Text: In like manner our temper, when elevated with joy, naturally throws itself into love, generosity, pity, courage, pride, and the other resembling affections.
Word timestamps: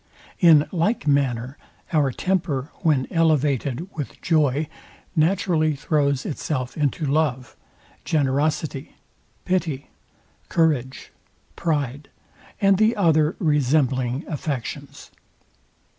In 0.39 0.67
like 0.71 1.05
manner 1.05 1.59
our 1.93 2.11
temper, 2.11 2.71
when 2.79 3.05
elevated 3.11 3.87
with 3.95 4.19
joy, 4.19 4.67
naturally 5.15 5.75
throws 5.75 6.25
itself 6.25 6.75
into 6.75 7.05
love, 7.05 7.55
generosity, 8.03 8.95
pity, 9.45 9.91
courage, 10.49 11.11
pride, 11.55 12.09
and 12.59 12.79
the 12.79 12.95
other 12.95 13.35
resembling 13.37 14.25
affections. 14.27 15.11